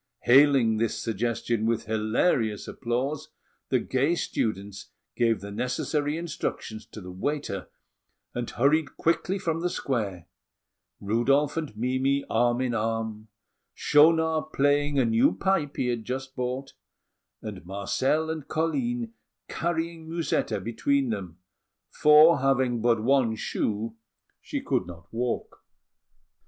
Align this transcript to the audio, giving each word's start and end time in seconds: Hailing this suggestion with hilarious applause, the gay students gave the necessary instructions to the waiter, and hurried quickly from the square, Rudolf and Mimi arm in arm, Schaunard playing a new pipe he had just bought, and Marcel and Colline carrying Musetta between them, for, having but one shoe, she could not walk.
Hailing 0.21 0.77
this 0.77 0.99
suggestion 0.99 1.67
with 1.67 1.85
hilarious 1.85 2.67
applause, 2.67 3.29
the 3.69 3.77
gay 3.79 4.15
students 4.15 4.87
gave 5.15 5.41
the 5.41 5.51
necessary 5.51 6.17
instructions 6.17 6.87
to 6.87 7.01
the 7.01 7.11
waiter, 7.11 7.69
and 8.33 8.49
hurried 8.49 8.97
quickly 8.97 9.37
from 9.37 9.59
the 9.59 9.69
square, 9.69 10.27
Rudolf 10.99 11.55
and 11.55 11.77
Mimi 11.77 12.25
arm 12.31 12.61
in 12.61 12.73
arm, 12.73 13.27
Schaunard 13.75 14.51
playing 14.53 14.97
a 14.97 15.05
new 15.05 15.33
pipe 15.37 15.77
he 15.77 15.89
had 15.89 16.03
just 16.03 16.35
bought, 16.35 16.73
and 17.43 17.63
Marcel 17.63 18.31
and 18.31 18.47
Colline 18.47 19.13
carrying 19.47 20.09
Musetta 20.09 20.59
between 20.59 21.11
them, 21.11 21.37
for, 21.91 22.39
having 22.39 22.81
but 22.81 23.03
one 23.03 23.35
shoe, 23.35 23.95
she 24.41 24.61
could 24.61 24.87
not 24.87 25.13
walk. 25.13 25.63